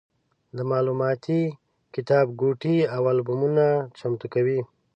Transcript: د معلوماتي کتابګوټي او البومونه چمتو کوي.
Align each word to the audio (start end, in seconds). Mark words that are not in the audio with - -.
د 0.57 0.59
معلوماتي 0.71 1.41
کتابګوټي 1.95 2.77
او 2.95 3.01
البومونه 3.13 3.65
چمتو 3.97 4.25
کوي. 4.33 4.59